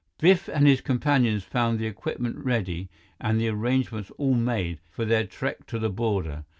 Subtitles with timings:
[0.17, 5.27] Biff and his companions found the equipment ready and the arrangements all made for their
[5.27, 6.43] trek to the border.